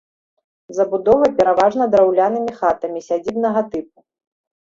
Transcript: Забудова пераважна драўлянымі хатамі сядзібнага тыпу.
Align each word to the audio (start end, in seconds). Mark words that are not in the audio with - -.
Забудова 0.77 1.27
пераважна 1.39 1.83
драўлянымі 1.93 2.51
хатамі 2.61 2.99
сядзібнага 3.09 3.61
тыпу. 3.75 3.97